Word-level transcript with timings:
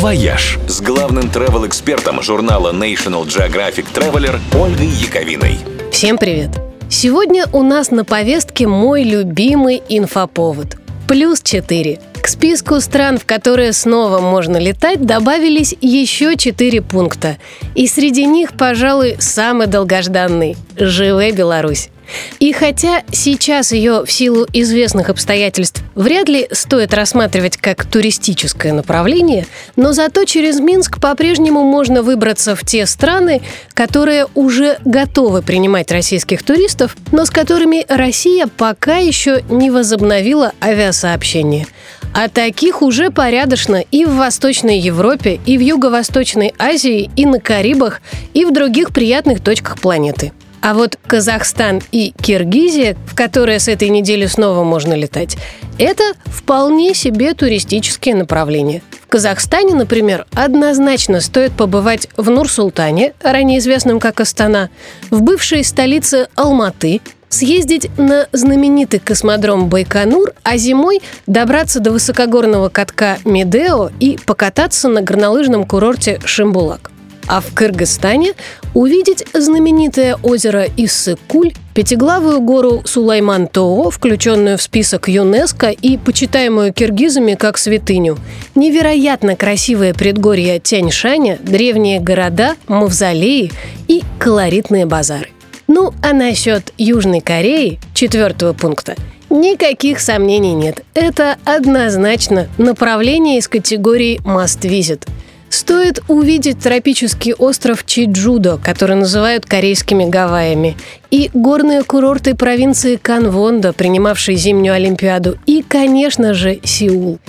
«Вояж» 0.00 0.58
с 0.66 0.80
главным 0.80 1.24
travel-экспертом 1.24 2.22
журнала 2.22 2.72
National 2.72 3.26
Geographic 3.26 3.84
Traveler 3.92 4.40
Ольгой 4.58 4.86
Яковиной. 4.86 5.58
Всем 5.92 6.16
привет! 6.16 6.52
Сегодня 6.88 7.44
у 7.52 7.62
нас 7.62 7.90
на 7.90 8.06
повестке 8.06 8.66
мой 8.66 9.02
любимый 9.02 9.82
инфоповод. 9.90 10.78
Плюс 11.06 11.42
4. 11.42 12.00
Списку 12.30 12.80
стран, 12.80 13.18
в 13.18 13.24
которые 13.24 13.72
снова 13.72 14.20
можно 14.20 14.56
летать, 14.56 15.04
добавились 15.04 15.74
еще 15.80 16.36
четыре 16.36 16.80
пункта. 16.80 17.38
И 17.74 17.88
среди 17.88 18.24
них, 18.24 18.52
пожалуй, 18.52 19.16
самый 19.18 19.66
долгожданный– 19.66 20.56
«Жыве 20.76 21.32
Беларусь». 21.32 21.90
И 22.38 22.52
хотя 22.52 23.02
сейчас 23.10 23.72
ее 23.72 24.04
в 24.04 24.12
силу 24.12 24.46
известных 24.52 25.10
обстоятельств 25.10 25.82
вряд 25.96 26.28
ли 26.28 26.48
стоит 26.52 26.94
рассматривать 26.94 27.56
как 27.56 27.84
туристическое 27.84 28.72
направление, 28.72 29.46
но 29.76 29.92
зато 29.92 30.24
через 30.24 30.60
Минск 30.60 31.00
по-прежнему 31.00 31.62
можно 31.62 32.02
выбраться 32.02 32.54
в 32.54 32.64
те 32.64 32.86
страны, 32.86 33.42
которые 33.74 34.26
уже 34.34 34.78
готовы 34.84 35.42
принимать 35.42 35.90
российских 35.90 36.44
туристов, 36.44 36.96
но 37.10 37.24
с 37.24 37.30
которыми 37.30 37.84
Россия 37.88 38.46
пока 38.46 38.98
еще 38.98 39.42
не 39.48 39.70
возобновила 39.70 40.52
авиасообщение. 40.60 41.66
А 42.12 42.28
таких 42.28 42.82
уже 42.82 43.10
порядочно 43.10 43.76
и 43.90 44.04
в 44.04 44.16
Восточной 44.16 44.78
Европе, 44.78 45.40
и 45.46 45.56
в 45.56 45.60
Юго-Восточной 45.60 46.54
Азии, 46.58 47.10
и 47.16 47.24
на 47.26 47.40
Карибах, 47.40 48.00
и 48.34 48.44
в 48.44 48.52
других 48.52 48.92
приятных 48.92 49.42
точках 49.42 49.80
планеты. 49.80 50.32
А 50.62 50.74
вот 50.74 50.98
Казахстан 51.06 51.80
и 51.90 52.12
Киргизия, 52.20 52.96
в 53.06 53.14
которые 53.14 53.58
с 53.60 53.68
этой 53.68 53.88
недели 53.88 54.26
снова 54.26 54.62
можно 54.62 54.92
летать, 54.92 55.36
это 55.78 56.02
вполне 56.26 56.94
себе 56.94 57.32
туристические 57.32 58.14
направления. 58.14 58.82
В 59.02 59.06
Казахстане, 59.06 59.74
например, 59.74 60.26
однозначно 60.34 61.20
стоит 61.20 61.52
побывать 61.52 62.08
в 62.16 62.28
Нур-Султане, 62.28 63.14
ранее 63.22 63.58
известном 63.58 64.00
как 64.00 64.20
Астана, 64.20 64.68
в 65.10 65.22
бывшей 65.22 65.64
столице 65.64 66.28
Алматы, 66.34 67.00
съездить 67.30 67.88
на 67.96 68.28
знаменитый 68.32 69.00
космодром 69.00 69.68
Байконур, 69.68 70.32
а 70.42 70.58
зимой 70.58 71.00
добраться 71.26 71.80
до 71.80 71.92
высокогорного 71.92 72.68
катка 72.68 73.18
Медео 73.24 73.90
и 73.98 74.18
покататься 74.26 74.88
на 74.88 75.00
горнолыжном 75.00 75.64
курорте 75.64 76.20
Шимбулак 76.24 76.90
а 77.30 77.40
в 77.40 77.54
Кыргызстане 77.54 78.32
увидеть 78.74 79.24
знаменитое 79.32 80.16
озеро 80.20 80.66
Иссык-Куль, 80.76 81.52
пятиглавую 81.74 82.40
гору 82.40 82.82
Сулайман-Тоо, 82.84 83.90
включенную 83.90 84.58
в 84.58 84.62
список 84.62 85.08
ЮНЕСКО 85.08 85.70
и 85.70 85.96
почитаемую 85.96 86.72
киргизами 86.72 87.34
как 87.34 87.56
святыню, 87.56 88.18
невероятно 88.56 89.36
красивые 89.36 89.94
предгорья 89.94 90.58
Тяньшаня, 90.58 91.38
древние 91.40 92.00
города, 92.00 92.56
мавзолеи 92.66 93.52
и 93.86 94.02
колоритные 94.18 94.86
базары. 94.86 95.28
Ну, 95.72 95.94
а 96.02 96.12
насчет 96.12 96.74
Южной 96.78 97.20
Кореи, 97.20 97.78
четвертого 97.94 98.54
пункта, 98.54 98.96
никаких 99.30 100.00
сомнений 100.00 100.52
нет. 100.52 100.82
Это 100.94 101.36
однозначно 101.44 102.48
направление 102.58 103.38
из 103.38 103.46
категории 103.46 104.20
«must 104.24 104.62
visit». 104.62 105.06
Стоит 105.48 106.02
увидеть 106.08 106.58
тропический 106.58 107.34
остров 107.34 107.86
Чиджудо, 107.86 108.58
который 108.60 108.96
называют 108.96 109.46
корейскими 109.46 110.10
Гавайями, 110.10 110.76
и 111.12 111.30
горные 111.34 111.84
курорты 111.84 112.34
провинции 112.34 112.96
Канвондо, 112.96 113.72
принимавшие 113.72 114.36
зимнюю 114.36 114.74
Олимпиаду, 114.74 115.38
и, 115.46 115.62
конечно 115.62 116.34
же, 116.34 116.58
Сеул. 116.64 117.20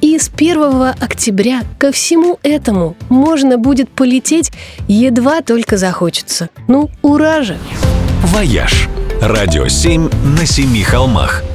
И 0.00 0.18
с 0.18 0.30
1 0.34 0.94
октября 0.98 1.62
ко 1.78 1.92
всему 1.92 2.38
этому 2.42 2.96
можно 3.08 3.58
будет 3.58 3.90
полететь, 3.90 4.50
едва 4.88 5.42
только 5.42 5.76
захочется. 5.76 6.48
Ну, 6.68 6.90
ура 7.02 7.42
же! 7.42 7.58
«Вояж»– 8.24 8.88
радио 9.20 9.68
7 9.68 10.10
на 10.38 10.46
семи 10.46 10.82
холмах– 10.82 11.42